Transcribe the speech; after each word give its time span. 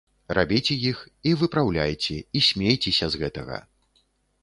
Рабіце 0.37 0.77
іх, 0.91 1.03
і 1.31 1.35
выпраўляйце, 1.43 2.19
і 2.41 2.45
смейцеся 2.51 3.05
з 3.15 3.25
гэтага. 3.25 3.65